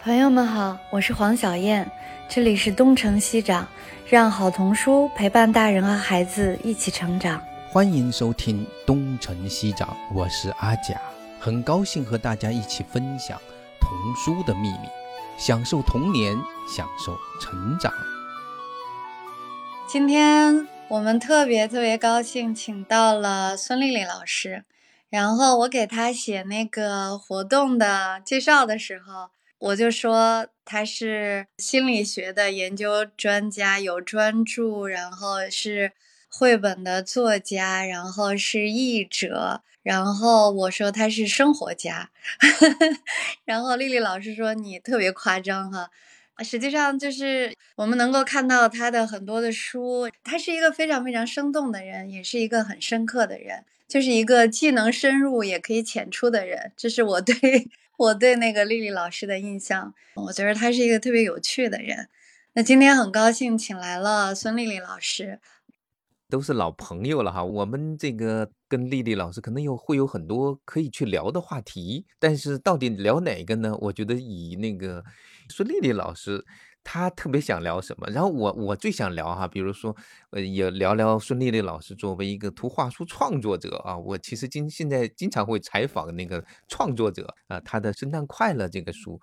[0.00, 1.90] 朋友们好，我是黄小燕，
[2.28, 3.66] 这里是东城西长，
[4.06, 7.42] 让好童书陪伴大人和孩子一起成长。
[7.68, 11.00] 欢迎收听东城西长，我是阿甲，
[11.40, 13.36] 很高兴和大家一起分享
[13.80, 14.88] 童书的秘密，
[15.36, 16.32] 享受童年，
[16.68, 17.92] 享受成长。
[19.88, 24.64] 今天我们特别特别高兴，请到了孙丽丽老师，
[25.10, 29.30] 然后我给她写那个活动的介绍的时候。
[29.58, 35.92] 我就说他是心理学的研究专家，有专著，然后是
[36.28, 42.10] 绘本的作家，然后是译者，然后我说他是生活家，
[43.44, 45.90] 然后丽丽老师说你特别夸张哈，
[46.44, 57.34] 实际上就是我们能够看到他的很多的书，他是一个非常非常生动的人，也是一个很深刻的人，就是一个既能深入也可以浅出的人，这是我对。
[57.98, 62.08] 我对那个丽丽老师的印象，我觉得她是一个特别有趣的人。
[62.52, 65.40] 那今天很高兴请来了孙丽丽老师，
[66.30, 67.42] 都是老朋友了哈。
[67.42, 73.76] 我们这个跟丽丽老师可能有会有很多可以去聊的话题，但是到底聊哪个呢？
[73.80, 75.04] 我觉得以那个
[75.48, 76.44] 孙丽丽老师。
[76.90, 79.94] 他特别想聊什么，然后我我最想聊哈，比如说，
[80.30, 89.20] 呃，也聊聊孙丽丽老师作为一个图画书创作者啊，我其实经现在经常会采访那个创作者啊，他的《圣诞快乐》这个书。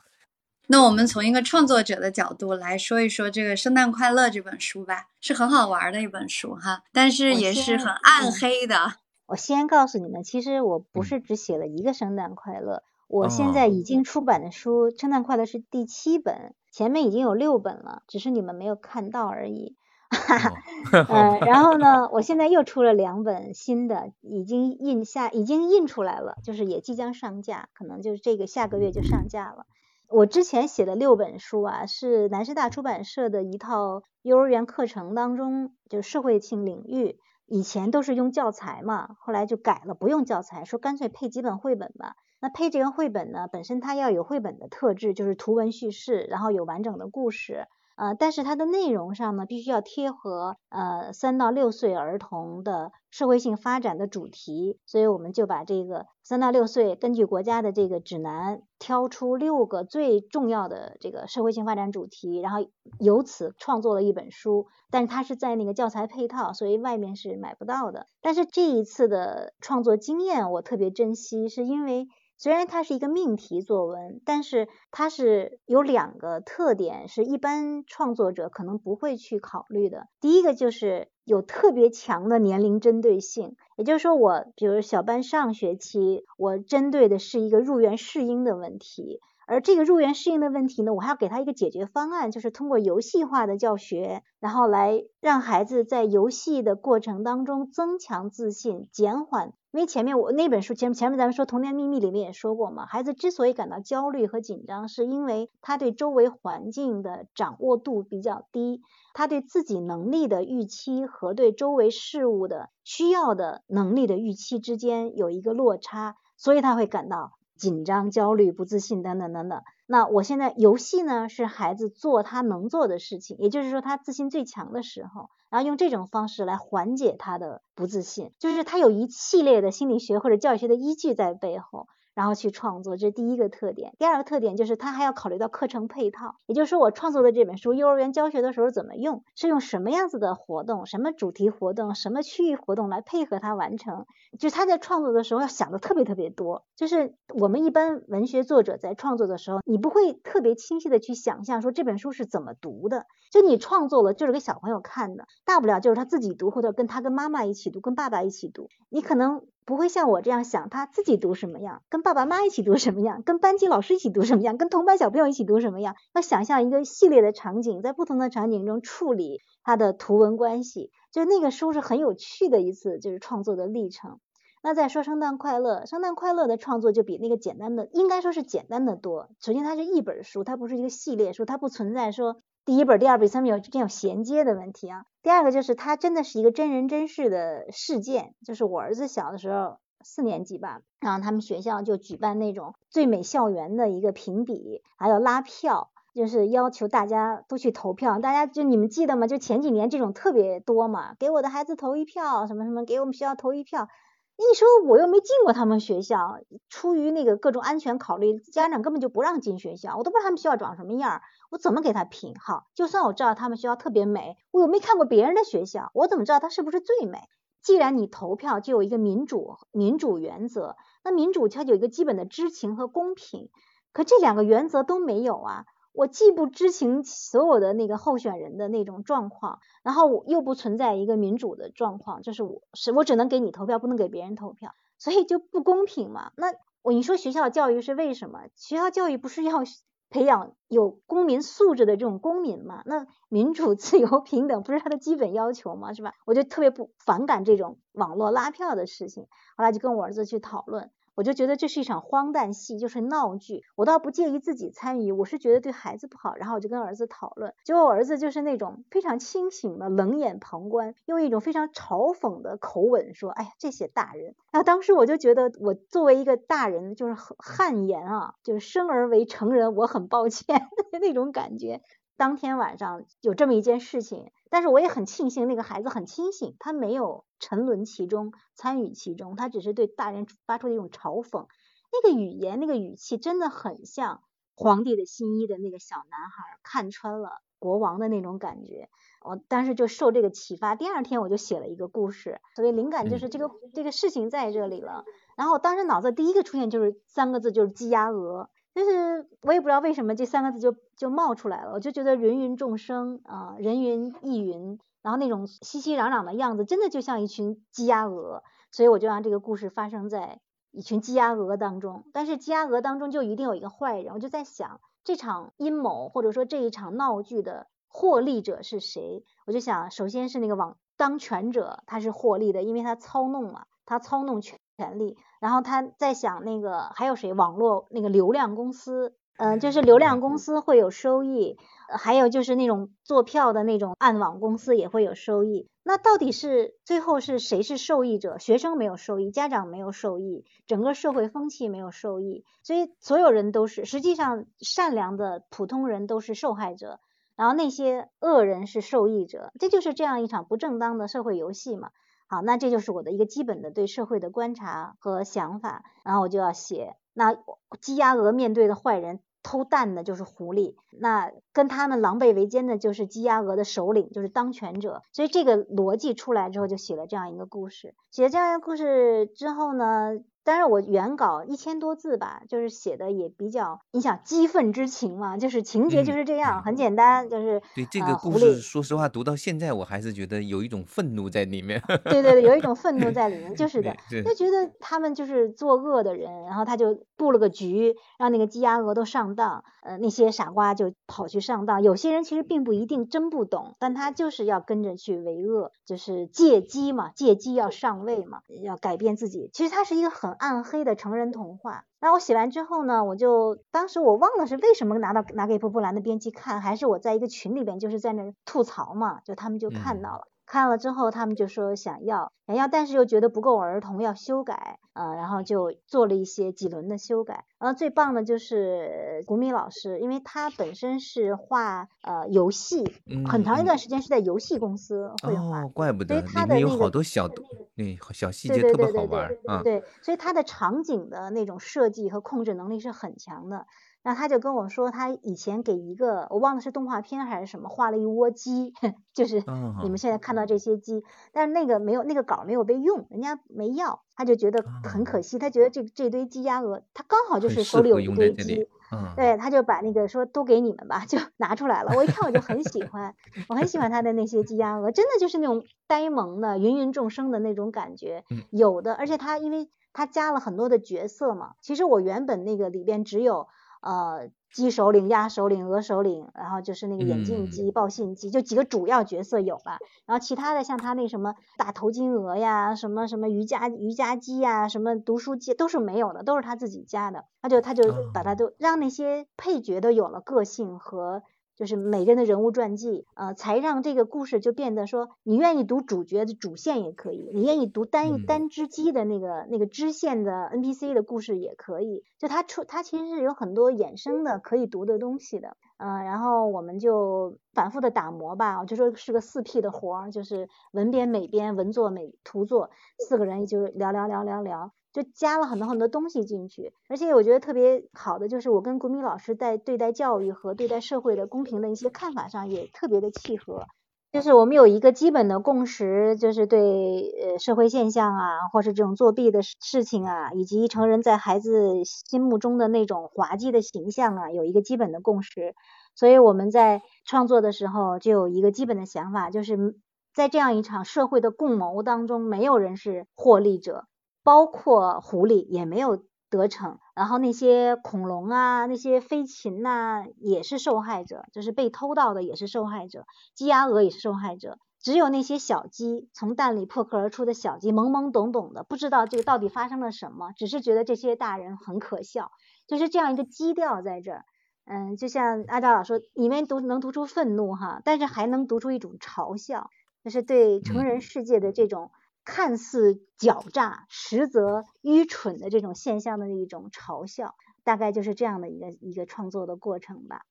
[0.68, 8.98] 那我们从一个创作者的角度来说一说这个《圣诞快乐》这本书吧，是很好玩的一本书哈，但是也是很暗黑的。
[9.26, 12.76] 我先告诉你们，其实我不是只写了一个《圣诞快乐》，
[13.08, 16.54] 我现在已经出版的书《圣诞快乐》是第七本。
[16.76, 19.78] 前面已经有六本了，只是你们没有看到而已。
[20.10, 20.52] 哈
[21.08, 29.66] 嗯， 然后呢，我现在又出了两本新的，已经印下，已经印出来了，就是也即将上架，可能就是这个下个月就上架了。
[30.10, 42.18] 我之前写的六本书啊，是南师大出版社的一套幼儿园课程当中，就是社会性领域，以前都是用教材嘛，后来就改了，不用教材，说干脆配几本绘本吧。
[42.42, 47.66] 那配这个绘本呢，本身它要有绘本的特质，就是图文叙事，然后有完整的故事，
[47.96, 62.68] 呃，但是它的内容上呢，必须要贴合呃三到六岁儿童的社会性发展的主题，所以我们就把这个三到六岁根据国家的这个指南挑出六个最重要的这个社会性发展主题，然后
[63.00, 68.08] 由此创作了一本书，但是它是在那个教材配套，所以外面是买不到的。
[68.22, 72.08] 但是这一次的创作经验我特别珍惜，是因为。
[72.38, 80.08] 虽然它是一个命题作文，但是它是有两个特点，是一般创作者可能不会去考虑的。
[80.20, 89.22] 第一个就是有特别强的年龄针对性，也就是说，我比如小班上学期，我针对的是一个入园适应的问题。
[89.48, 99.54] 而这个入园适应的问题呢，我还要给他一个解决方案，就是通过游戏化的教学，然后来让孩子在游戏的过程当中增强自信，减缓。
[99.72, 108.82] 因为前面我那本书前前面咱们说童年秘密里面也说过嘛，孩子之所以感到焦虑和紧张，是因为他对周围环境的掌握度比较低，
[109.14, 117.34] 他对自己能力的预期和对周围事物的需要的能力的预期之间有一个落差，所以他会感到。
[117.56, 119.62] 紧张、焦虑、不自信等等等等。
[119.88, 131.88] 那我现在游戏呢，是孩子做他能做的事情，也就是说他自信最强的时候，然后用这种方式来缓解他的不自信，就是他有一系列的心理学或者教育学的依据在背后。
[132.16, 133.94] 然后去创作，这是第一个特点。
[134.00, 144.06] 第二个特点就是他还要考虑到课程配套，也就是说我创作的这本书，幼儿园教学的时候怎么用，是用什么样子的活动，什么主题活动，什么区域活动来配合他完成。
[144.40, 146.64] 就他在创作的时候要想的特别特别多。
[146.78, 153.06] 就是我们一般文学作者在创作的时候，你不会特别清晰的去想象说这本书是怎么读的。
[153.30, 158.70] 就你创作了就是给小朋友看的，大不了就是他自己读，或者跟他跟妈妈一起读，跟爸爸一起读。
[158.90, 159.42] 你可能。
[159.66, 174.20] 不会像我这样想，他自己读什么样，跟爸爸妈妈一起读什么样，跟班级老师一起读什么样，跟同班小朋友一起读什么样，要想象一个系列的场景，在不同的场景中处理它的图文关系，就那个书是很有趣的一次就是创作的历程。
[174.62, 179.30] 那再说圣诞快乐，圣诞快乐的创作就比那个简单的，应该说是简单的多。
[179.40, 182.38] 首先它是一本书，它不是一个系列书，它不存在说。
[182.66, 185.06] 第一本、第二本、第三本有这样衔接的问题啊。
[185.22, 198.18] 第二个就是它真的是一个真人真事的事件，就是我儿子小的时候四年级吧，然后他们学校就举办那种最美校园的一个评比，还有拉票，就是要求大家都去投票。
[198.18, 199.28] 大家就你们记得吗？
[199.28, 203.90] 就前几年这种特别多嘛，给我的孩子投一票，什么什么，给我们学校投一票。
[204.38, 206.40] 你说我又没进过他们学校，
[206.70, 212.36] 出于那个各种安全考虑，家长根本就不让进学校，我都不知道他们学校长什么样，我怎么给他评？
[212.40, 217.20] 好，就算我知道他们学校特别美，我又没看过别人的学校，我怎么知道他是不是最美？
[217.64, 223.50] 既然你投票就有一个民主民主原则，那民主它有一个基本的知情和公平，
[223.94, 225.66] 可这两个原则都没有啊。
[225.96, 236.32] 我既不知情所有的那个候选人的那种状况，然后又不存在一个民主的状况，就是我是我只能给你投票，不能给别人投票，所以就不公平嘛。
[236.36, 238.42] 那我你说学校教育是为什么？
[238.56, 239.64] 学校教育不是要
[240.10, 242.84] 培养有公民素质的这种公民嘛？
[242.86, 245.94] 那民主、自由、平等不是他的基本要求吗？
[245.94, 246.14] 是吧？
[246.26, 249.28] 我就特别不反感这种网络拉票的事情。
[249.58, 250.92] 后来就跟我儿子去讨论。
[251.16, 253.64] 我就觉得这是一场荒诞戏，就是闹剧。
[253.76, 256.36] 我倒不介意自己参与，我是觉得对孩子不好。
[256.36, 270.68] 然后我就跟儿子讨论，结果我儿子就是那种非常清醒的冷眼旁观，用一种非常嘲讽的口吻说：“哎呀，这些大人。”然后当时我就觉得，我作为一个大人，就是汗颜啊，就是生而为成人，我很抱歉
[271.02, 271.82] 那种感觉。
[272.18, 281.48] 当天晚上有这么一件事情，但是我也很庆幸那个孩子很清醒，他没有沉沦其中，参与其中，他只是对大人发出的一种嘲讽。
[281.92, 284.22] 那个语言，那个语气，真的很像
[284.56, 288.90] 皇帝的新衣的那个小男孩看穿了国王的那种感觉。
[289.22, 292.40] 我当时就受这个启发，第二天我就写了一个故事。
[292.56, 295.04] 所谓灵感就是这个这个事情在这里了。
[295.36, 298.50] 然后我当时脑子第一个出现就是三个字，就是鸡鸭鹅。
[298.76, 310.42] 就是我也不知道为什么这三个字就就冒出来了，我就觉得芸芸众生啊，人云亦云，然后那种熙熙攘攘的样子，真的就像一群鸡鸭鹅，所以我就让这个故事发生在
[310.72, 312.04] 一群鸡鸭鹅当中。
[312.12, 319.24] 但是鸡鸭鹅当中就一定有一个坏人，我就在想这场阴谋或者说这一场闹剧的获利者是谁？
[319.46, 324.60] 我就想，首先是那个网当权者，他是获利的，因为他操弄嘛，他操弄权。
[324.78, 327.34] 权利，然后他在想那个还有谁？
[327.34, 331.58] 网络那个流量公司，嗯，就是流量公司会有收益，
[331.88, 335.70] 还有就是那种做票的那种暗网公司也会有收益。
[335.84, 338.38] 那到底是最后是谁是受益者？
[338.38, 347.00] 学生没有受益，家长没有受益，整个社会风气没有受益，所以所有人都是实际上善良的普通人都是受害者，
[347.36, 351.92] 然后那些恶人是受益者，这就是这样一场不正当的社会游戏嘛。
[352.28, 357.38] 好，那这就是我的一个基本的对社会的观察和想法，然后我就要写，那
[357.82, 367.94] 鸡鸭鹅面对的坏人，偷蛋的就是狐狸，那跟他们狼狈为奸的就是鸡鸭鹅的首领，就是当权者，所以这个逻辑出来之后，就写了这样一个故事。
[368.10, 370.18] 写了这样一个故事之后呢？
[370.46, 381.82] 但是我原稿一千多字吧，就是写的也比较，你想激愤之情嘛，就是情节就是这样，很简单，就是对这个故事，说实话，读到现在我还是觉得有一种愤怒在里面。
[382.04, 391.82] 对对对，有一种愤怒在里面， 就是的，就觉得他们就是作恶的人，然后他就布了个局，让那个鸡鸭鹅都上当，呃，那些傻瓜就跑去上当。
[391.82, 399.50] 有些人其实并不一定真不懂，但他就是要跟着去为恶，就是借机嘛，借机要上位嘛，要改变自己。
[399.52, 400.35] 其实他是一个很。
[400.38, 401.86] 暗黑的成人童话。
[402.00, 410.28] 那我写完之后呢，我就当时我忘了是为什么拿到拿给波波兰的编辑看，还是我在一个群里边就是在那吐槽嘛，就他们就看到了。
[410.46, 417.46] 看了之后，他们就说想要想要，但是又觉得不够儿童，要修改，呃，然后就做了一些几轮的修改。
[417.60, 422.94] 然后最棒的就是古米老师，因为他本身是画呃游戏，
[423.28, 426.24] 很长一段时间是在游戏公司绘画，哦，怪不得，
[426.60, 427.28] 有好多小
[427.76, 429.62] 那小细节特别好玩啊。
[429.64, 433.66] 对，所以他的场景的那种设计和控制能力是很强的。
[434.06, 438.72] 然后他就跟我说，他以前给一个我忘了是动画片还是什么画了一窝鸡，
[439.16, 439.44] 就是
[439.82, 448.68] 你们现在看到这些鸡，但是那个没有那个稿没有被用，人家没要，他就觉得很可惜，他觉得这这堆鸡鸭鹅，他刚好就是手里有一堆鸡，
[449.16, 451.92] 对，他就把那个说都给你们吧，就 拿出来了。
[451.96, 453.16] 我一看我就很喜欢，
[453.50, 463.48] 我很喜欢他的那些鸡鸭鹅，真的就是那种呆萌的芸芸众生的那种感觉，有的，而且他因为他加了很多的角色嘛，其实我原本那个里边只有。
[463.86, 469.78] 呃，鸡首领、鸭首领、鹅首领，然后就是那个眼镜鸡、报信鸡，就几个主要角色有了。
[470.08, 477.26] 然后其他的像他那什么大头金鹅呀，什么什么瑜伽瑜伽鸡呀，什么读书鸡都是没有的，都是他自己加的。
[477.44, 481.22] 他就他就把他都让那些配角都有了个性和
[481.56, 502.70] 就是每个人的人物传记，呃，才让这个故事就变得说，你愿意读主角的主线也可以，你愿意读单单只鸡的那个那个支线的 NPC 的故事也可以，就它出它其实是有很多衍生的可以读的东西的，嗯，然后我们就反复的打磨吧，我就说是个四 P 的活儿，就是文编美编文作美图作，
[503.00, 504.72] 四个人就是聊聊聊聊聊。
[504.96, 513.66] 就加了很多很多东西进去，而且我觉得特别好的就是我跟国民老师在对待教育和对待社会的公平的一些看法上也特别的契合。
[514.14, 525.54] 就是我们有一个基本的共识，就是对呃社会现象啊，或是这种作弊的事情啊，以及成人在孩子心目中的那种滑稽的形象啊，有一个基本的共识。
[525.96, 529.76] 所以我们在创作的时候就有一个基本的想法，就是
[530.14, 533.84] 在这样一场社会的共谋当中，没有人是获利者。
[534.26, 543.06] 包括狐狸也没有得逞，然后那些恐龙啊，那些飞禽呐，也是受害者，就是被偷到的也是受害者，
[543.36, 552.32] 鸡鸭鹅也是受害者，只有那些小鸡从蛋里破壳而出的小鸡，懵懵懂懂的，不知道这个到底发生了什么，只是觉得这些大人很可笑，
[552.66, 554.26] 就是这样一个基调在这儿。
[554.66, 559.70] 嗯，就像阿扎老说，里面读能读出愤怒哈，但是还能读出一种嘲笑，
[560.04, 561.92] 就是对成人世界的这种。
[562.26, 570.24] 看似狡诈，实则愚蠢的这种现象的一种嘲笑，大概就是这样的一个一个创作的过程吧。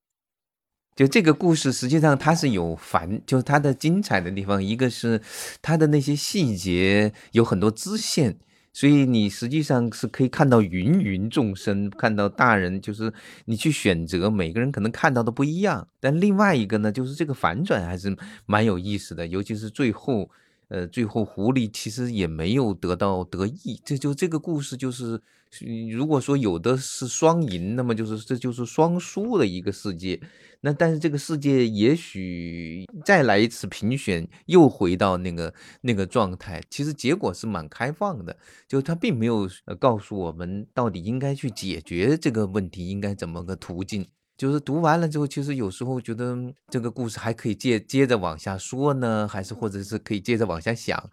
[0.97, 5.23] 就这个故事，实际上它是有繁，就是它的精彩的地方，一个是
[5.63, 8.39] 它的那些细节有很多支线，
[8.73, 13.13] 所以你实际上是可以看到芸芸众生，看到大人，就是
[13.47, 15.89] 你去选择，每个人可能看到的不一样。
[15.99, 20.29] 但另外一个呢，就是这个反转还是蛮有意思的，尤其是最后。
[20.69, 25.21] 呃，最后狐狸其实也没有得到得意，这就这个故事就是，
[25.93, 30.21] 如果说有的是双赢，那么就是这就是双输的一个世界。
[30.61, 35.53] 那但是这个世界也许再来一次评选，又回到那个
[35.83, 38.35] 那个状态，其实结果是蛮开放的，
[38.67, 39.47] 就他并没有
[39.79, 44.07] 告诉我们到底应该去解决这个问题应该怎么个途径。
[44.37, 46.37] 就是读完了之后，其实有时候觉得
[46.69, 51.11] 这个故事还可以接接着往下说呢，还是或者是可以接着往下想。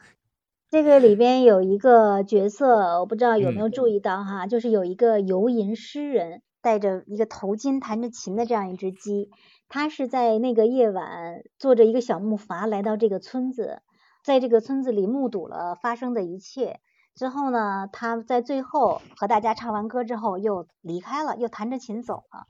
[0.69, 9.29] 这个里边有一个角色，我不知道有没有注意到哈，就是有一个游吟诗人，戴着一个头巾，弹着琴的这样一只鸡。
[9.67, 13.81] 他是在那个夜晚坐着一个小木筏来到这个村子，
[14.23, 16.79] 在这个村子里目睹了发生的一切。
[17.15, 22.47] 之后呢，他在最后和大家唱完歌之后又离开了，又弹着琴走了。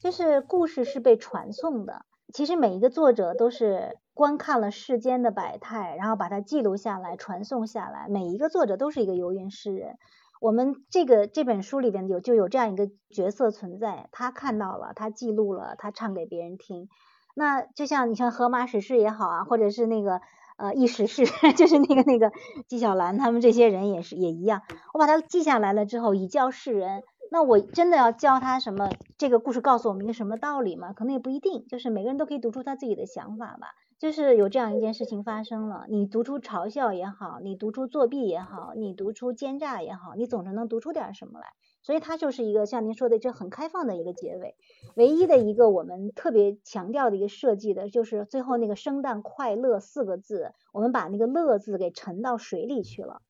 [0.00, 8.06] 就是故事是被传颂的，其实每一个作者都是观看了世间的百态，然后把它记录下来、传颂下来。
[8.08, 9.96] 每一个作者都是一个游吟诗人。
[10.40, 16.88] 我们这个这本书里边有就有这样一个角色存在，他看到了，他记录了，他唱给别人听。
[17.34, 20.20] 那就像你像荷马史诗也好啊，或者是那个
[20.58, 21.24] 呃异史诗，
[21.56, 22.30] 就是那个那个
[22.68, 24.62] 纪晓岚他们这些人也是也一样，
[24.94, 27.02] 我把它记下来了之后，以教世人。
[27.30, 28.90] 那我真的要教他什么？
[29.18, 30.92] 这个故事告诉我们一个什么道理吗？
[30.92, 33.68] 可能也不一定，就是每个人都可以读出他自己的想法吧。
[33.98, 41.46] 就是有这样一件事情发生了，你读出嘲笑也好，你读出作弊也好，你读出奸诈也好，你总是能读出点什么来。
[41.82, 44.56] 所以它就是一个像您说的，这很开放的一个结尾。
[44.94, 53.22] 唯一的一个我们特别强调的一个设计的，就是最后那个“生旦快乐”四个字，我们把那个“乐”字给沉到水里去了。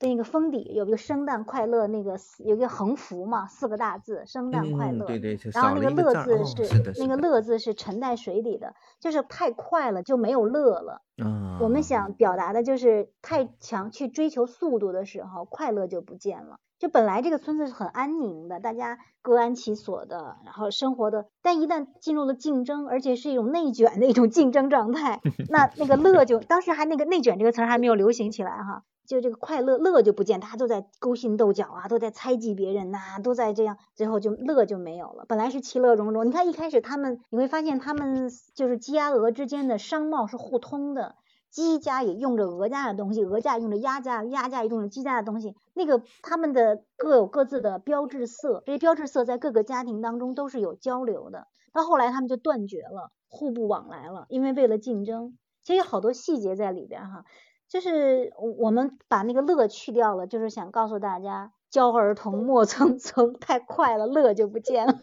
[0.00, 5.06] 那个封底有一个生旦快乐，那个有一个横幅嘛，四个大字生旦快乐。
[5.06, 11.02] 对对，然后那个乐字是那个乐字是沉在水里的，就是太快了就没有乐了。
[11.22, 11.58] 嗯。
[11.60, 16.56] 我们想表达的就是太强去追求速度的时候，快乐就不见了。
[16.80, 28.82] 就本来这个村子是很安宁的，大家各安其所的，然后生活的，但一旦进入了竞争，而且是一种内卷的一种竞争状态， 那那个乐就当时还那个内卷这个词儿还没有流行起来哈。
[29.06, 35.24] 就这个快乐乐就不见，大家都在勾心斗角啊，都在猜忌别人呐，都在这样，最后就乐就没有了。
[35.28, 41.16] 本来是其乐融融，你看一开始他们，你会发现他们就是鸡鸭鹅之间的商贸是互通的，
[41.50, 45.54] 鸡家也用着鹅家的东西，鹅家用着鸭家，鸭家也用着鸡家的东西。
[45.74, 51.46] 那个他们的各有各自的标志色，这些标志色在各个家庭当中都是有交流的。
[51.72, 55.36] 到后来他们就断绝了，互不往来了，因为为了竞争。
[55.62, 57.24] 其实有好多细节在里边哈。
[57.68, 64.98] 就是我们把那个乐去掉了，就是想告诉大家，教儿童 莫蹭蹭，太快了，乐就不见了。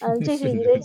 [0.00, 0.78] 嗯， 这是一个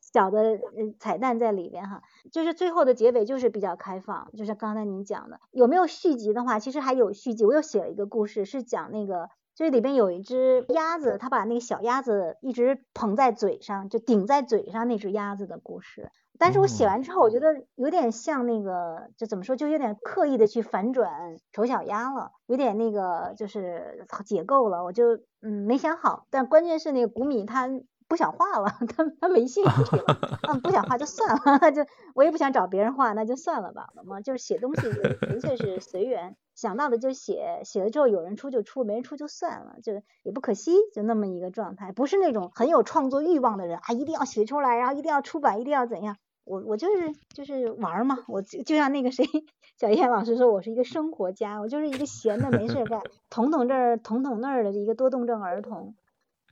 [0.00, 0.58] 小的
[0.98, 2.02] 彩蛋在里边哈。
[2.32, 7.44] 就是最后的结尾就是比较开放，就是刚才您讲的，有没有续集的话，其实还有续集。
[7.44, 16.10] 我又写了一个故事，是讲那个这里边有一只鸭子，它把那个小鸭子一直捧在嘴上，就顶在嘴上那只鸭子的故事。
[16.38, 24.84] 但是我写完之后，我觉得有点像那个，就怎么说，就有点刻意的去反转丑小鸭了，有点那个就是解构了。
[24.84, 27.68] 我就嗯没想好，但关键是那个谷米他
[28.08, 30.04] 不想画了， 他他没兴趣了，
[30.48, 33.88] 嗯不想画就算了， 就我也不想找别人画，那就算了吧。
[34.04, 34.82] 嘛就是写东西
[35.20, 36.36] 纯粹是随缘。
[36.54, 41.92] 想到的就写，写了之后有人出就出，没人出就算了，就也不可惜，就那么一个状态。
[41.92, 46.16] 不是那种很有创作欲望的人啊，一定要写出来，然后一定要出版，一定要怎样？
[46.46, 49.26] 我我就是就是玩嘛，我就就像那个谁
[49.78, 55.94] 小燕老师说，我是一个生活家，我就是一个闲的没事干， 捅捅这儿捅捅那儿的一个多动症儿童。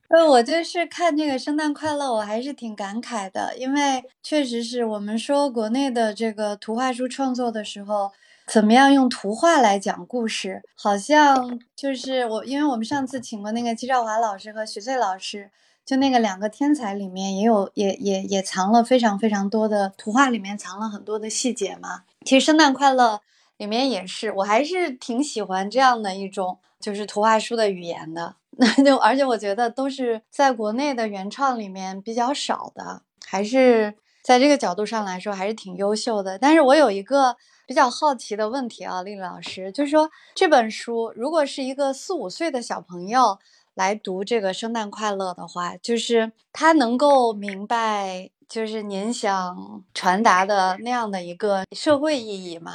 [0.09, 8.11] 呃，我就是看这个圣诞快乐，我还是挺感慨的，因为确实是我们说国内的这个图画书创作的时候。
[8.47, 10.61] 怎么样用图画来讲故事？
[10.77, 15.51] 好像就是我，因为我们上次请过那个季兆华老师和徐翠老师，
[15.85, 22.05] 就那个两个天才里面也有，也也也藏了非常非常多的图画，里面藏了很多的细节嘛。
[22.25, 23.21] 其实圣诞快乐
[23.57, 28.37] 里面也是，我还是挺喜欢这样的一种，就是图画书的语言的。
[28.57, 36.39] 那就而且我觉得都是在国内的原创里面比较少的，还是在这个角度上来说还是挺优秀的。
[36.39, 37.37] 但是我有一个。
[37.67, 43.39] 比较好奇的问题啊，丽丽老师，就是说这本书如果是一个四五岁的小朋友
[43.75, 52.73] 来读这个《圣诞快乐》的话，就是他能够明白，就是您想传达的那样的一个社会意义吗？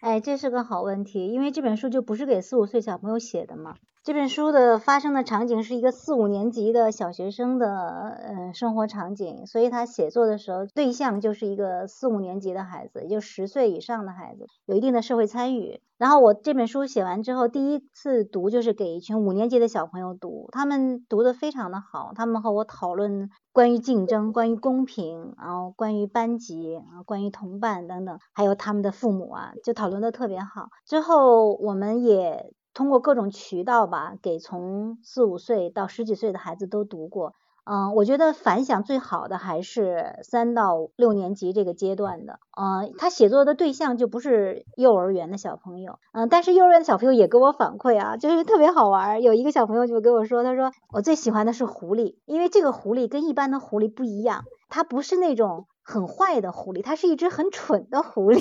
[0.00, 3.76] 哎，这是个好问题，因为这本书就不是给四五岁小朋友写的嘛。
[4.02, 15.82] 这本书的发生的场景是一个四五年级的小学生的呃生活场景，所以他写作的时候对象就是一个四五年级的孩子，也就十岁以上的孩子，有一定的社会参与。
[15.98, 30.70] 然后我这本书写完之后，第一次读就是给一群五年级的小朋友读，他们读的非常的好，他们和我讨论关于竞争、关于公平，然后关于班级啊、关于同伴等等，还有他们的父母啊，就讨论的特别好。
[30.86, 32.54] 之后我们也。
[32.74, 37.34] 通过各种渠道吧，给从四五岁到十几岁的孩子都读过。
[37.64, 42.40] 嗯，我觉得反响最好的还是三到六年级这个阶段的。
[42.56, 45.98] 嗯，他写作的对象就不是幼儿园的小朋友。
[46.12, 49.22] 嗯，但是幼儿园的小朋友也给我反馈啊，就是特别好玩。
[49.22, 55.66] 有一个小朋友就跟我说，他说我最喜欢的是狐狸，因为这个狐狸跟一般的狐狸不一样，它不是那种。
[55.82, 58.40] 很坏的狐狸，它是一只很蠢的狐狸，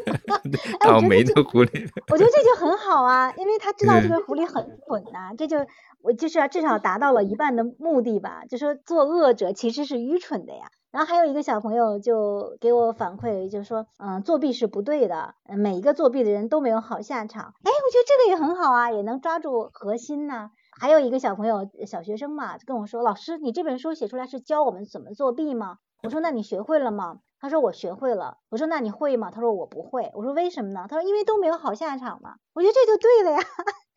[0.84, 1.88] 倒霉的狐狸。
[2.10, 5.58] 我觉得这就很好啊，因为他知道这个狐狸很蠢呐，这就
[6.02, 10.64] 我就是啊至少达到了一半的目的吧，就说做恶者其实是愚蠢的呀。
[10.90, 17.44] 然后还有一个小朋友就给我反馈，就说嗯，作弊是不对的，每一个作弊的人都没有好下场。
[17.44, 20.50] 哎，我觉得这个也很好啊，也能抓住核心呐。
[20.78, 25.76] 还有一个小朋友，小学生嘛，就跟我说，老师，你这本书写出来是教我们怎么作弊吗？
[26.04, 27.20] 我说那你学会了吗？
[27.38, 28.38] 他说我学会了。
[28.48, 29.30] 我说那你会吗？
[29.30, 30.10] 他说我不会。
[30.14, 30.86] 我说为什么呢？
[30.88, 32.36] 他说因为都没有好下场嘛。
[32.54, 33.38] 我觉得这就对了呀，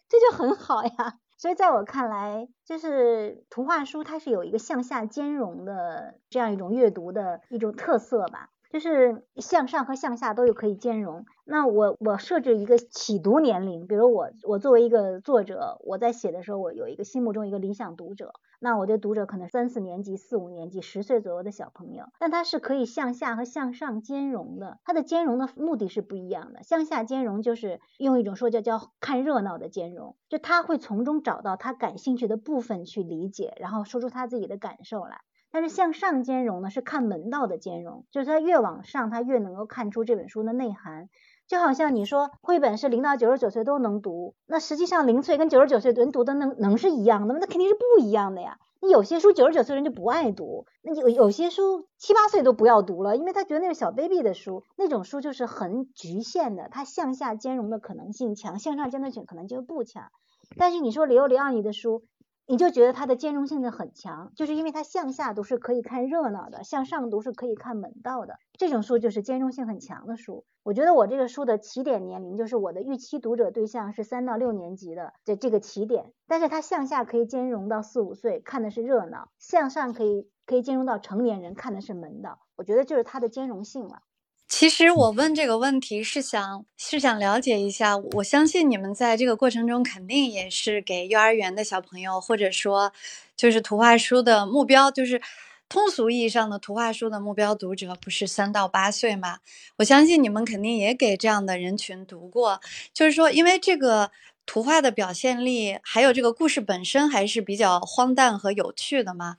[0.08, 1.20] 这就很好呀。
[1.38, 8.50] 所以在我看来，就是图画书它是有一个向下兼容的这样一种阅读的一种特色吧。
[8.76, 11.24] 就是向上和向下都有可以兼容。
[11.46, 18.34] 那我我设置一个启读年龄，比如我我作为一个作者，我在写的时候，我有一个心目中一个理想读者。
[18.60, 24.80] 那我的读者可能三四年级、四五年级、十岁左右的小朋友，但他是可以向下和向上兼容的。
[24.84, 26.62] 它的兼容的目的是不一样的。
[26.64, 35.22] 向下兼容就是用一种说叫叫看热闹的兼容，就他会从中找到他感兴趣的部分去理解，然后说出他自己的感受来。
[35.56, 41.08] 但是向上兼容呢，是看门道的兼容，就是他越往上，他越能够看出这本书的内涵。
[41.48, 47.40] 就好像你说绘本是零到九十九岁都能读，那实际上零岁跟九十九岁人读的能能是一样的吗？
[47.40, 48.58] 那肯定是不一样的呀。
[48.82, 60.12] 你有些书九十九岁人就不爱读，那有有些书七八岁都不要读了，因为他觉得那是小 baby 的书，那种书就是很局限的，它向下兼容的可能性强，向上兼容性可能就不强。
[60.58, 62.04] 但是你说里欧里奥尼的书。
[62.48, 68.38] 你就觉得它的兼容性呢很强，就是因为它向下读是可以看热闹的，向上读是可以看门道的。
[68.54, 70.46] 这种书就是兼容性很强的书。
[70.62, 82.40] 我觉得我这个书的起点年龄就是我的预期读者对象是三到六年级的这这个起点，但是它向下可以兼容到四五岁看的是热闹，向上可以可以兼容到成年人看的是门道。
[82.56, 84.02] 我觉得就是它的兼容性了。
[84.48, 92.94] 其实我问这个问题是想是想了解一下，我相信你们在这个过程中肯定也是给幼儿园的小朋友，或者说
[93.36, 95.20] 就是图画书的目标，就是
[95.68, 99.40] 通俗意义上的图画书的目标读者不是三到八岁嘛？
[99.78, 102.62] 我相信你们肯定也给这样的人群读过，
[102.94, 104.12] 就是说因为这个
[104.46, 109.38] 图画的表现力，还有这个故事本身还是比较荒诞和有趣的嘛。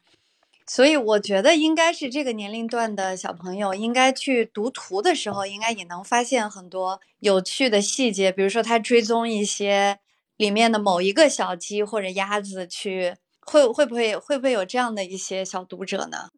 [0.68, 10.00] 所以我觉得应该是这个年龄段的小朋友应该去读图的时候，应该也能发现很多有趣的细节，比如说他追踪一些
[10.36, 16.30] 里面的某一个小鸡或者鸭子去，会会不会会不会有这样的一些小读者呢？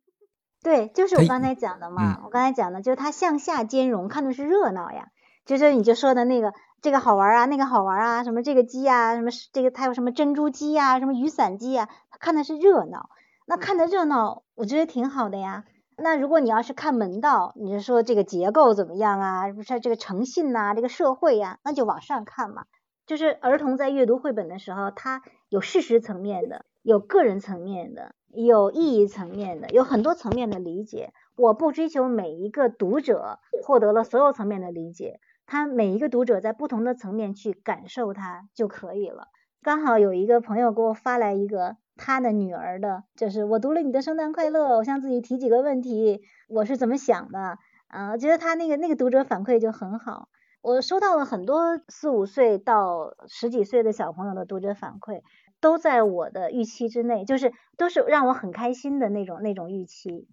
[0.63, 5.07] 对，就是我刚才讲的嘛，我刚才讲的就是他向下兼容，看的是热闹呀，
[5.47, 13.09] 就是你就说的那个这个好玩啊，那个好玩啊，什么这个鸡啊，什么这个它有什么珍珠鸡呀，什么雨伞鸡啊，他看的是热闹。
[13.51, 15.65] 那看的热闹，我觉得挺好的呀。
[15.97, 19.51] 那如果你要是看门道，你是说这个结构怎么样啊？
[19.55, 22.67] 不是这个诚信呐，这个社会呀，那就往上看嘛。
[23.07, 31.15] 就是儿童在阅读绘本的时候，他有事实层面的，有个人层面的，有意义层面的，有很多层面的理解。
[31.35, 39.29] 我不追求每一个读者获得了所有层面的理解，他每一个读者在不同的层面去感受它就可以了。
[39.63, 41.79] 刚好有一个朋友给我发来一个。
[41.99, 47.59] 他的女儿的，就是我读了你的圣诞快乐，我向自己提几个问题，我是怎么想的？
[47.89, 50.29] 啊，觉得他那个那个读者反馈就很好。
[50.63, 55.23] 我收到了很多四五岁到十几岁的小朋友的读者反馈，
[55.61, 60.29] 都在我的预期之内，就是都是让我很开心的那种那种预期。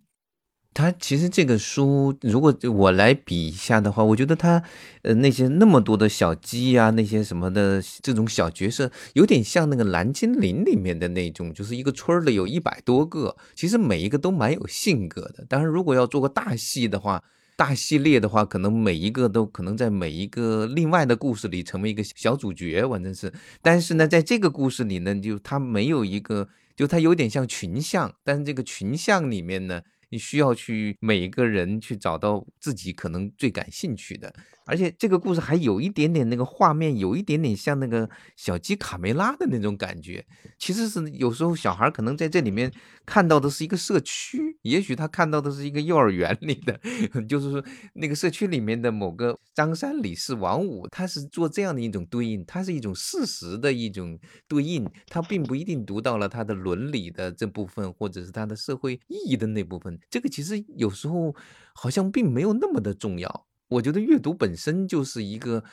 [0.75, 4.61] 他其实这个书，如果我来比一下的话，我觉得他，
[5.03, 15.45] 呃，那些那么多的小鸡呀，那些什么的这种小角色，有点像那个蓝精灵里面的那种，就是一个村儿里有一百多个，其实每一个都蛮有性格的。
[15.47, 17.23] 当然，如果要做个大戏的话，
[17.55, 23.31] 大系列的话，可能每一个都可能在每一个另外的故事里成为一个小主角，反正是。
[23.61, 29.79] 但是呢，在这个故事里呢，就他没有一个，就他有点像群像，但是这个群像里面呢。
[30.09, 34.33] 你需要去每一个人去找到自己可能最感兴趣的。
[34.67, 40.25] 而且这个故事还有一点点那个画面，有一点点像那个小鸡卡梅拉的那种感觉。
[40.57, 42.71] 其实是有时候小孩可能在这里面
[43.05, 46.79] 看到的是一个社区，也许他看到的是一个幼儿园里的，
[47.29, 47.63] 就是说
[47.93, 59.99] 那个社区里面的某个张三李四王五，他是做这样的一种对应，它是一种事实的一种对应，他并不一定读到了他的伦理的这部分，或者是他的社会意义的那部分。
[60.09, 61.35] 这个其实有时候
[61.73, 63.45] 好像并没有那么的重要。
[63.67, 65.63] 我觉得阅读本身就是一个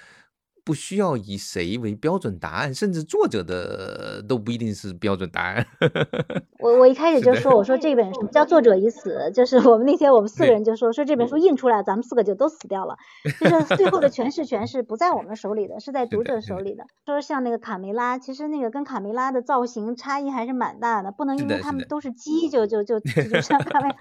[0.64, 5.66] 不需要以谁为标准答案，甚至作者的都不一定是标准答案。
[6.60, 9.30] 我我一开始就说，我说这本书叫作者已死？
[9.34, 12.96] 就是我们那天我们四个人就说，说这本书印出来，咱们四个就都死掉了。
[13.40, 16.84] 就是最后的诠释权是不在我们手里的，是在读者手里的。
[17.06, 23.10] 说像那个卡梅拉，其实那个跟卡梅拉的造型差异还是蛮大的，不能因为他们都是鸡就就就就
[23.42, 23.92] 像他们。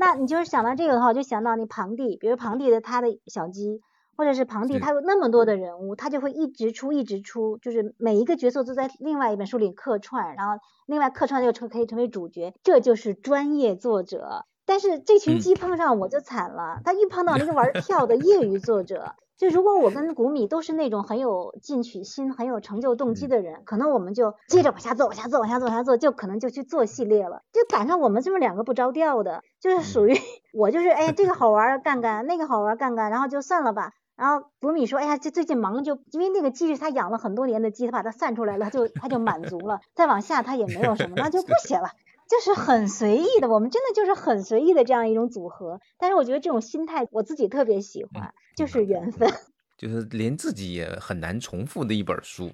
[0.00, 3.80] 那你就是想到这个的话，我就想到那庞蒂，比如庞蒂的他的小鸡，
[4.18, 14.44] 或者是庞蒂他有那么多的人物，他就会一直出一直出，就是每一个角色都在另外一本书里客串，然后另外客串就成可以成为主角，这就是专业作者。
[14.66, 19.14] 但是这群鸡碰上我就惨了，他一碰到那个玩票的业余作者。
[19.38, 27.42] 就如果我跟谷米都是那种很有进取心、很有成就动机的人，可能我们就接着往下做、往下做、往下做、往下做，就可能就去做系列了。
[27.52, 30.16] 就赶上我们这么两个不着调的，就是属于
[30.52, 33.92] 我就是哎这个好玩干干，那个好玩干干，然后就算了吧。
[34.18, 39.80] 然后博米说哎呀这最近忙就因为那个鸡是他养了很多年的鸡，他把它散出来了，就他就满足了。
[39.94, 41.92] 再往下他也没有什么，那就不写了。
[42.28, 45.80] 就是很随意的，我们真的就是很随意的这样一种组合。
[45.98, 49.32] 但是我觉得这种心态我自己特别喜欢，就是缘分，
[49.78, 52.50] 就是连自己也很难重复的一本书。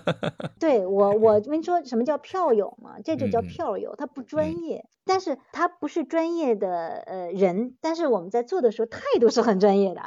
[0.60, 3.00] 对我，我跟你说什么叫票友嘛？
[3.02, 10.02] 这就叫票友，他不专业，但是他不是专业的呃人，但是我们在做的时候态度是很专业的。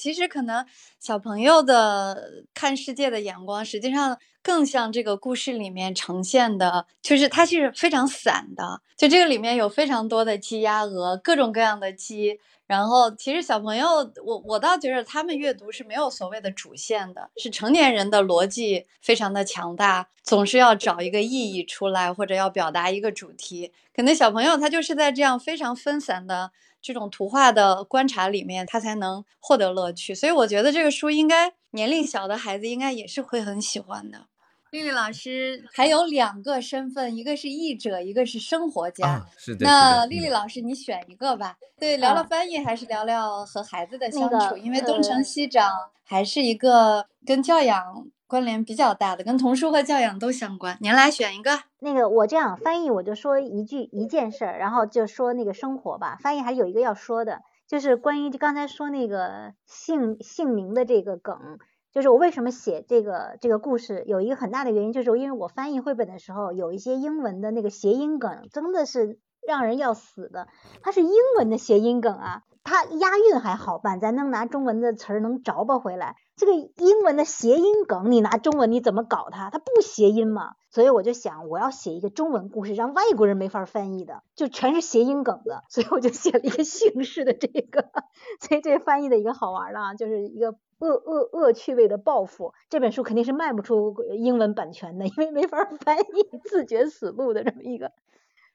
[0.00, 0.64] 其实可能
[0.98, 8.80] 小朋友的看世界的眼光，实际上更像这个故事里面呈现的，就是它是非常散的。
[8.96, 12.40] 就这个里面有非常多的鸡、鸭、鹅，各种各样的鸡。
[12.70, 13.88] 然后其实小朋友，
[14.24, 23.72] 我我倒觉得他们阅读是没有所谓的主线的，是成年人的逻辑非常的强大，总是要找一个意义出来，或者要表达一个主题。
[23.92, 26.52] 可能小朋友他就是在这样非常分散的。
[26.82, 30.14] 这种图画的观察里面，他才能获得乐趣。
[30.14, 34.28] 所以我觉得这个书应该年龄小的孩子应该也是会很喜欢的。
[34.70, 39.26] 丽丽老师还有两个身份，一个是译者，一个是生活家。
[39.36, 39.66] 是的。
[39.66, 41.56] 那丽丽老师，你选一个吧。
[41.78, 44.56] 对，聊聊翻译，还是聊聊和孩子的相处？
[44.56, 45.70] 因为东成西长
[46.04, 48.06] 还是一个跟教养。
[48.30, 50.78] 关联比较大的，跟童书和教养都相关。
[50.80, 51.62] 您来选一个。
[51.80, 56.16] 那个我这样翻译，我就说一句一件事儿，然后就说那个生活吧。
[56.22, 61.58] 翻译还有一个要说的，就是关于刚才说那个姓姓名的这个梗，
[61.92, 70.46] 就是我为什么写这个这个故事，有一个很大的原因，就是因为我翻译绘本的时候，有一些英文的那个谐音梗，真的是让人要死的。
[70.82, 76.16] 它是英文的谐音梗啊，它押韵还好办，咱能拿中文的词儿能着吧回来。
[76.36, 79.50] 这个英文的谐音梗，你拿中文你怎么搞它？
[79.50, 80.52] 它不谐音嘛。
[80.70, 85.64] 所以我就想，我要写一个中文故事，让外国人没法翻译的，就全是谐音梗的。
[85.68, 87.90] 所以我就写了一个姓氏的这个，
[88.40, 90.56] 所以这翻译的一个好玩的啊，就是一个。
[90.80, 97.92] 恶恶恶趣味的报复，这本书肯定是卖不出英文版权的，因为没法翻译，自绝死路的这么一个。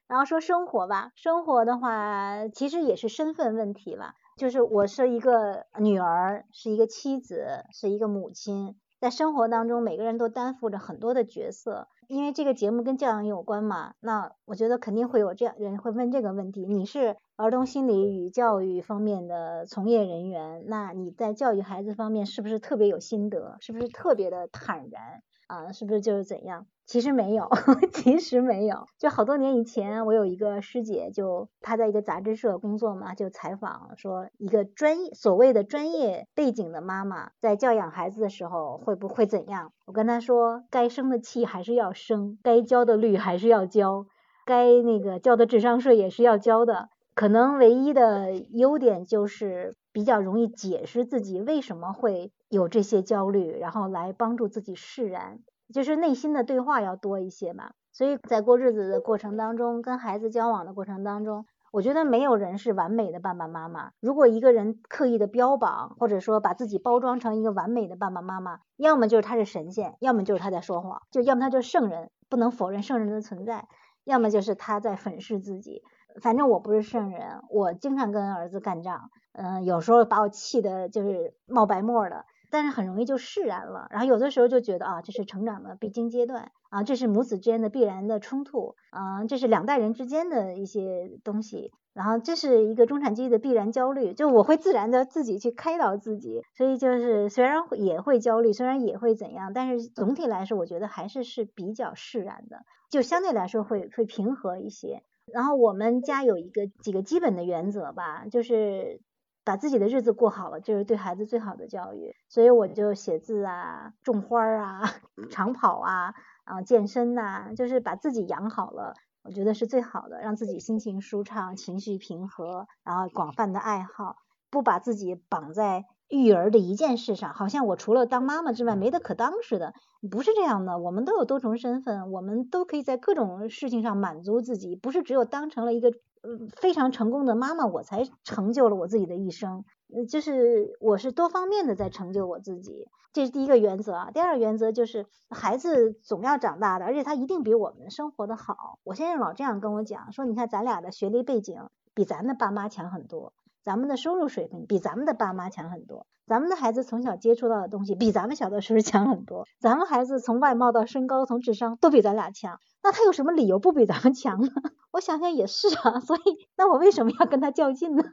[0.08, 11.88] 然后说生活吧，生活的话其实也是身份问题了，就是我是一个女儿，是一个妻子，是一个母亲，在生活当中每个人都担负着很多的角色。
[12.08, 23.58] 因为这个节目跟教养有关嘛，那我觉得肯定会有这样人会问这个问题：你是儿童心理与教育方面的从业人员，那你在教育孩子方面是不是特别有心得？
[23.60, 25.24] 是不是特别的坦然？
[25.47, 26.65] 啊，是不是就是怎样？
[26.86, 27.49] 其实没有，
[27.93, 28.86] 其实没有。
[28.99, 39.71] 就好多年以前，我有一个师姐，就她在一个杂志社工作嘛，就采访说，一个专业所谓的专业背景的妈妈，在教养孩子的时候会不会怎样？
[39.86, 44.05] 我跟她说，该生的气还是要生，该交的率还是要交，
[44.45, 46.89] 该那个交的智商税也是要交的。
[47.15, 55.39] 可能唯一的优点就是比较容易解释自己为什么会有这些焦虑，然后来帮助自己释然，
[55.73, 57.71] 就是内心的对话要多一些嘛。
[57.93, 63.91] 所以在过日子的过程当中，跟孩子交往的过程当中，我觉得没有人是完美的爸爸妈妈。
[64.01, 73.69] 如果一个人刻意的标榜，或者说把自己包装成一个完美的爸爸妈妈，要么就是他是神仙，要么就是他在说谎，就要么他就是圣人，不能否认圣人的存在，
[74.03, 75.84] 要么就是他在粉饰自己。
[76.21, 83.88] 反正我不是圣人，我经常跟儿子干仗，嗯，有时候把我气的就是冒白沫的，但是很容易就释然了。
[83.91, 105.04] 然后有的时候就觉得啊，这是成长的必经阶段啊，这是母子之间的必然的冲突啊，这是两代人之间的一些东西，然后这是一个中产阶级的必然焦虑，就我会自然的自己去开导自己，所以就是虽然也会焦虑，虽然也会怎样，但是总体来说，我觉得还是是比较释然的，就相对来说会会平和一些。
[105.34, 109.02] 然后我们家有一个几个基本的原则吧，就是
[109.45, 112.13] 把自己的日子过好了，就是对孩子最好的教育。
[112.27, 114.81] 所以我就写字啊，种花啊，
[115.31, 124.17] 长跑啊，啊健身呐，就是把自己养好了，我觉得是最好的，让自己心情舒畅，情绪平和，然后广泛的爱好，
[124.49, 125.86] 不把自己绑在。
[126.10, 129.74] 育儿的一件事上，好像我除了当妈妈之外没得可当似的，
[130.12, 130.78] 不是这样的。
[130.78, 139.65] 我们都有多重身份，我们都可以在各种事情上满足自己，不是只有当成了一个呃非常成功的妈妈，我才成就了我自己的一生。
[139.96, 144.12] 嗯就是我是多方面的在成就我自己，这是第一个原则啊。
[144.12, 148.80] 第二个原则就是孩子总要长大的，而且他一定比我们生活的好。
[148.84, 153.34] 我先生老这样跟我讲说，你看咱俩的学历背景比咱的爸妈强很多。
[153.65, 164.49] 咱们的收入水平比咱们的爸妈强很多，咱们的孩子从小接触到的东西比咱们小的时候强很多，咱们孩子从外貌到身高，从智商都比咱俩强，那他有什么理由不比咱们强呢？
[164.93, 168.04] 我想想也是啊， 所以那我为什么要跟他较劲呢？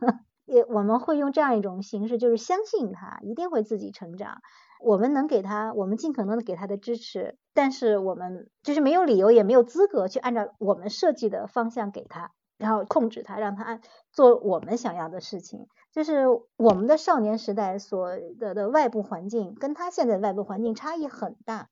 [0.46, 4.40] 也我们会用这样一种形式，就是相信他一定会自己成长，
[4.82, 12.32] 我们能给他，我们尽可能的给他的支持，但是我们就是没有理由也没有资格去按照我们设计的方向给他。
[12.62, 13.80] 然后控制他，让他
[14.12, 15.66] 做我们想要的事情。
[15.90, 21.68] 就是我们的少年时代所的的外部环境，跟他现在的外部环境差异很大。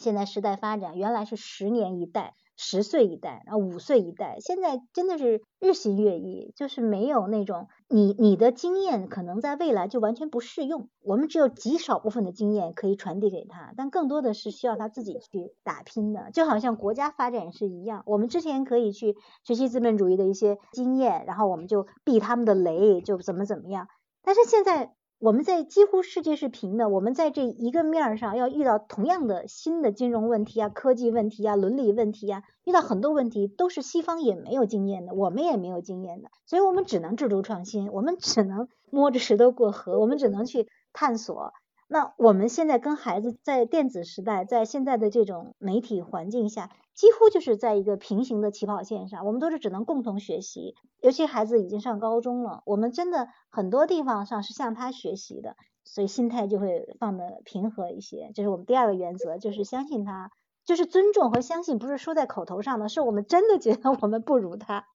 [0.00, 2.34] 现在时代发展，原来是十年一代。
[2.56, 23.88] 十岁一代，然后五岁一代，现在真的是日新月异，就是没有那种你你的经验可能在未来就完全不适用，我们只有极少部分的经验可以传递给他，但更多的是需要他自己去打拼的，就好像国家发展是一样，我们之前可以去学习资本主义的一些经验，然后我们就避他们的雷，就怎么怎么样，
[24.22, 24.94] 但是现在。
[25.22, 41.52] 我们在几乎世界是平的，我们在这一个面上要遇到同样的新的金融问题啊、科技问题啊、伦理问题啊，遇到很多问题都是西方也没有经验的，我们也没有经验的，所以我们只能制度创新，我们只能摸着石头过河，我们只能去探索。
[41.92, 50.74] 那我们现在跟孩子在电子时代，在现在的这种媒体环境下，几乎就是在一个平行的起跑线上，我们都是只能共同学习。
[51.02, 58.30] 尤其孩子已经上高中了，我们真的很多地方上是向他学习的，所以心态就会放得平和一些。
[58.34, 60.30] 这是我们第二个原则，就是相信他，
[60.64, 64.86] 就是尊重和相信，不是说在口头上的，是我们真的觉得我们不如他。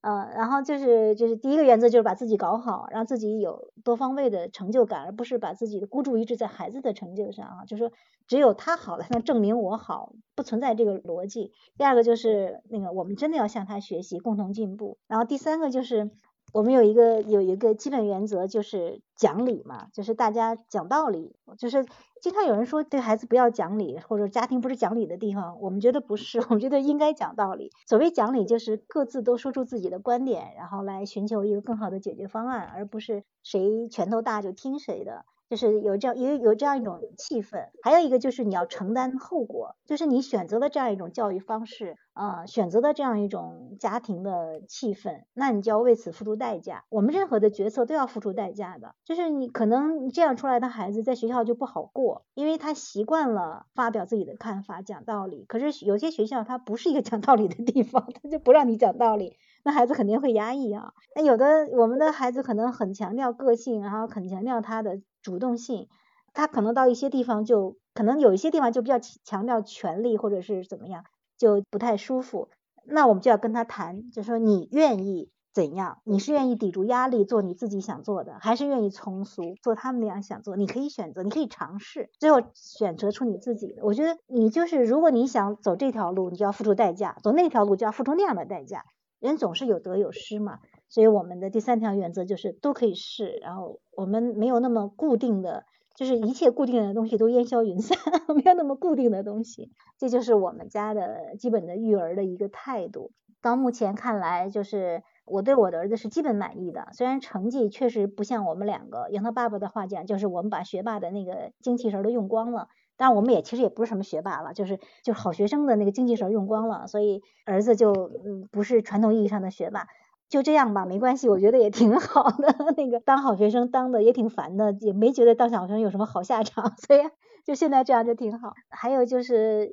[0.00, 7.64] 嗯，然后就是就是第一个原则就是把自己搞好，让自己有多方位的成就感，而不是把自己的孤注一掷在孩子的成就上啊。
[7.66, 7.92] 就是说
[8.26, 11.52] 只有他好了，才能证明我好，不存在这个逻辑。
[11.76, 14.98] 第二个就是那个我们真的要向他学习，共同进步。
[15.08, 16.10] 然后第三个就是。
[16.52, 21.36] 我们有一个有一个基本原则，就是讲理嘛，就是大家讲道理。
[21.58, 21.84] 就是
[22.20, 27.70] 经常有人说对孩子不要讲理，或者家庭不是讲理的地方，我们觉得不是，我们觉得应该讲道理。
[27.86, 35.24] 所谓讲理，就是各自都说出自己的观点，然后来寻求一个更好的解决方案，而不是谁拳头大就听谁的。
[35.48, 46.84] 就是有这样有有这样一种气氛，还有一个就是你要承担后果，就是你选择了这样一种教育方式啊，选择了这样一种家庭的气氛，那你就要为此付出代价。
[46.90, 55.44] 我们任何的决策都要付出代价的，就是你可能这样出来的孩子在学校就不好过，因为他习惯了发表自己的看法、讲道理。
[55.48, 59.36] 可是有些学校它不是一个讲道理的地方， 他就不让你讲道理。
[59.64, 60.92] 那孩子肯定会压抑啊。
[61.14, 65.88] 那有的我们的孩子可能很强调个性，然后很强调他的主动性，
[66.32, 71.04] 他可能到一些地方就可能有一些地方就比较强调权力或者是怎么样，
[71.36, 72.48] 就不太舒服。
[72.84, 76.00] 那我们就要跟他谈，就说你愿意怎样？
[76.04, 80.56] 你是愿意抵住压力做你自己想做的，还是愿意从俗做他们那样想做？
[80.56, 83.84] 你可以选择，你可以尝试，最后选择出你自己的。
[83.84, 88.84] 我觉得你就是如果你想走这条路，你就要付出代价；走那条路就要付出那样的代价。
[89.18, 97.98] 人总是有得有失嘛，所以我们的第三条原则就是都可以试，然后我们没有那么固定的，就是一切固定的东西都烟消云散，
[98.34, 103.12] 没有那么固定的东西，这就是我们家的基本的育儿的一个态度。
[103.40, 112.66] 到目前看来，就是我对我的儿子是基本满意的，虽然成绩确实不像我们两个，用他爸爸的话讲，就是我们把学霸的那个精气神都用光了。
[112.96, 119.86] 但我们也其实也不是什么学霸了，就是就好学生的那个精气神用光了，所以儿子就嗯不是传统意义上的学霸，
[120.28, 122.54] 就这样吧，没关系，我觉得也挺好的。
[122.76, 127.00] 那个当好学生当的也挺烦的，也没觉得当小学生有什么好下场，所以
[127.46, 128.52] 就现在这样就挺好。
[128.68, 129.70] 还有就是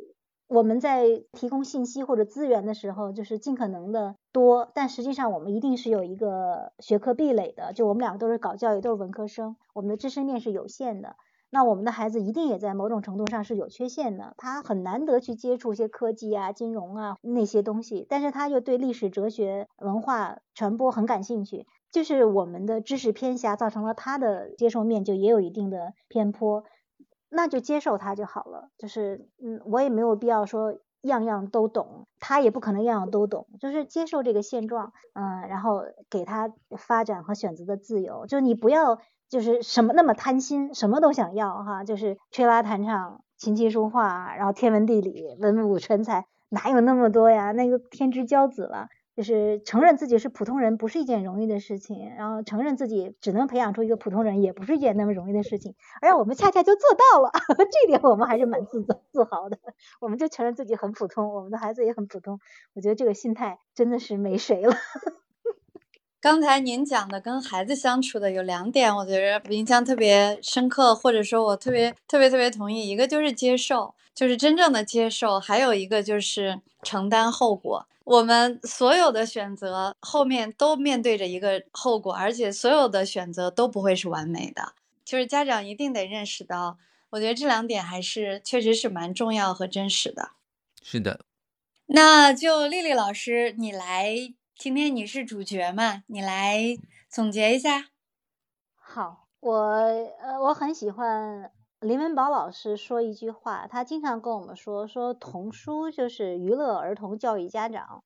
[0.47, 11.15] 我们在提供信息或者资源的时候，就是尽可能的多，但实际上我们一定是有一个学科壁垒的，就我们两个都是搞教育，都是文科生，我们的知识面是有限的。
[11.51, 26.65] 那我们的孩子一定也在某种程度上是有缺陷的，他很难得去接触一些科技啊、金融啊那些东西，但是他又对历史、哲学、文化传播很感兴趣，就是我们的知识偏狭造成了他的接受面就也有一定的偏颇，
[27.29, 38.99] 那就接受他就好了，就是嗯，我也没有必要说样样都懂，他也不可能样样都懂，就是接受这个现状，嗯，然后给他发展和选择的自由，就是你不要。
[39.35, 47.51] 就是什么那么贪心，什么都想要哈，就是吹拉弹唱、琴棋书画，然后天文地理、文武全才，哪有那么多呀？
[47.51, 48.87] 那个天之骄子了。
[49.13, 55.75] 就是承认自己是普通人，不是一件容易的事情，然后承认自己只能培养出一个普通人，也不是一件那么容易的事情。
[56.01, 59.57] 而我们恰恰就做到了， 这点我们还是蛮自自豪的。
[59.99, 62.39] 我们就承认自己很普通，我们的孩子也很普通。
[62.73, 64.73] 我觉得这个心态真的是没谁了。
[66.25, 72.89] 刚才您讲的跟孩子相处的有两点，我觉得印象特别深刻，或者说我特别特别特别同意。
[72.89, 77.87] 一个就是接受，就是真正的接受；还有一个就是承担后果。
[78.05, 84.73] 我们所有的选择后面都面对着一个后果，而且所有的选择都不会是完美的。
[85.05, 86.79] 就是家长一定得认识到，
[87.11, 90.31] 我觉得这两点还是确实是蛮重要和真实的。
[90.81, 91.19] 是的，
[91.85, 94.33] 那就丽丽老师，你来。
[94.57, 96.03] 今天你是主角嘛？
[96.07, 96.77] 你来
[97.09, 97.89] 总结一下。
[98.73, 108.05] 好，我呃我很喜欢林文宝老师说一句话，他经常跟我们说说童书就是娱乐儿童，教育家长。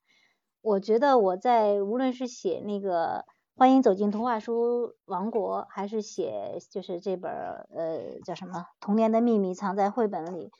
[0.61, 10.51] 我觉得我在无论是写那个欢迎走进童话书王国，还是写就是这本呃叫什么童年的秘密藏在绘本里，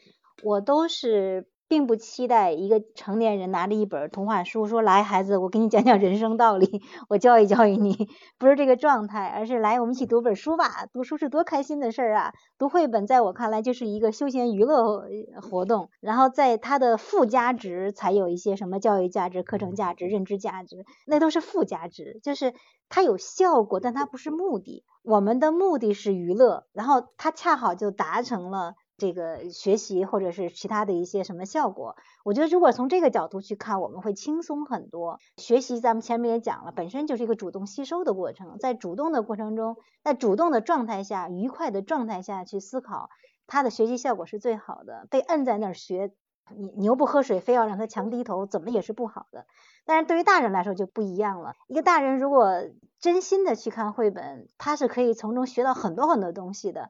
[0.44, 1.50] 我都是。
[1.70, 10.88] 并不期待一个成年人拿着一本童话书说：“来，孩子，我给你讲讲人生道理，我教育教育你。”不是这个状态，而是来，我们一起读本书吧。
[10.92, 12.34] 读书是多开心的事儿啊！
[12.58, 15.06] 读绘本在我看来就是一个休闲娱乐
[15.44, 22.56] 活动，然后在它的附加值才有一些什么教育价值、课程价值、认知价值，那都是附加值，就是
[22.90, 24.84] 它有效果，但它不是目的。
[25.04, 28.74] 我们的目的是娱乐，然后它恰好就达成了。
[29.00, 35.18] 这个学习或者是其他的一些什么效果，我觉得如果从这个角度去看，我们会轻松很多。
[35.38, 43.10] 学习咱们前面也讲了，本身就是一个主动吸收的过程，在主动的过程中，在主动的状态下，愉快的状态下去思考，
[43.48, 45.08] 他的学习效果是最好的。
[45.10, 46.12] 被摁在那儿学，
[46.56, 49.48] 你牛不喝水，非要让他强低头，怎么也是不好的。
[49.86, 51.56] 但是对于大人来说就不一样了。
[51.68, 52.62] 一个大人如果
[53.00, 56.90] 真心的去看绘本，他是可以从中学到很多很多东西的。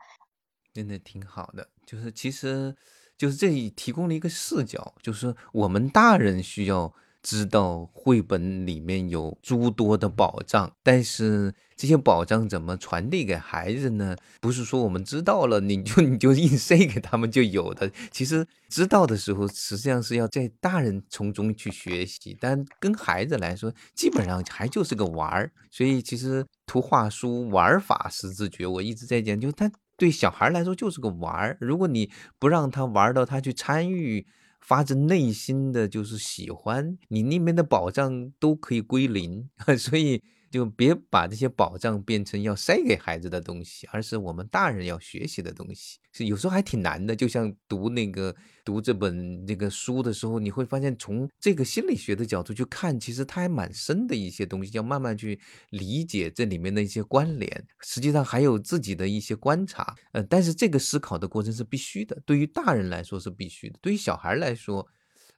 [0.74, 2.76] 真的挺好的，就是其实
[3.18, 6.94] 就是这里提供了一个视角，就是我们大人需要。
[7.22, 14.16] 知道绘本里面有诸多的宝藏，但是这些宝藏怎么传递给孩子呢？
[14.40, 17.92] 不是说我们知道了你就你就硬塞 给他们就有的。
[18.10, 25.52] 其实知道的时候，实际上是要在大人从中去学习，但跟孩子来说，基本上还就是个玩儿。
[25.70, 31.58] 所以其实图画书玩法是自觉，我一直在讲，就他对小孩来说就是个玩儿。
[31.62, 34.26] 如果你不让他玩到他去参与。
[34.62, 40.22] 发自内心的就是喜欢你那边的保障都可以归零， 所以
[40.52, 46.00] 就别把这些保障变成要塞给孩子的东西，而是我们大人要学习的东西。
[46.20, 55.40] 是有时候还挺难的，就像读那个读这本那个书的时候，你会发现从这个心理学的角度去看，其实它还蛮深的一些东西，要慢慢去
[55.70, 57.66] 理解这里面的一些关联。
[57.82, 62.22] 实际上还有自己的一些观察，呃，但是这个思考的过程是必须的。
[62.26, 64.86] 对于大人来说是必须的，对于小孩来说，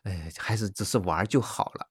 [0.01, 1.89] 哎，还是只是玩就好了。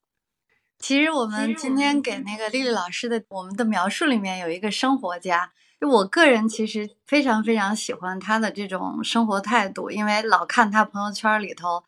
[0.81, 5.53] 其实我们今天给那个丽丽老师的我们的描述里面有一个生活家。
[5.81, 11.83] 就我个人其实非常非常喜欢他的这种生活态度，因为老看他朋友圈里头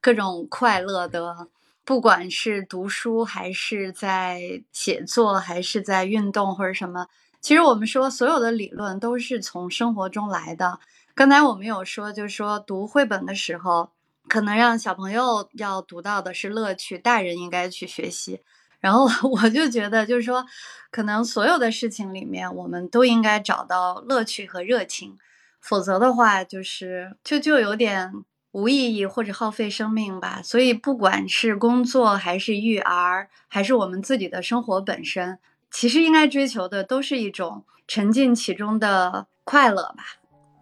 [0.00, 1.48] 各种快乐的，
[1.84, 7.06] 不管是读书还是在写作，还是在运动或者什么。
[7.42, 10.80] 其实我们说所有的理论都是从生活中来的。
[11.14, 13.90] 刚才我们有说，就是说读绘本的时候，
[14.26, 18.40] 可能让小朋友要读到的是乐趣，大人应该去学习。
[18.84, 20.44] 然后 我就觉得，就是说，
[20.90, 25.16] 可能所有的事情里面，我们都应该找到乐趣和热情，
[25.58, 28.12] 否则的话，就是就就有点
[28.52, 30.42] 无意义或者耗费生命吧。
[30.44, 35.38] 所以，不管是工作还是育儿，还是我们自己的生活本身，
[35.70, 40.04] 其实应该追求的都是一种沉浸其中的快乐吧。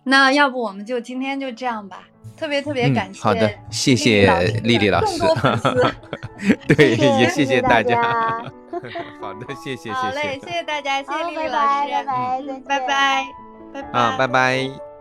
[0.04, 2.08] 那要不我们就今天就这样吧。
[2.36, 4.26] 特别特别感谢，好的，谢谢
[4.64, 5.22] 丽丽老师，
[6.66, 8.02] 对，也谢谢大家。
[9.20, 9.92] 好的，谢谢，谢谢。
[9.92, 13.26] 好嘞，谢谢大家，谢谢丽丽老师，拜拜，
[13.72, 14.91] 拜拜，拜拜，啊，拜拜。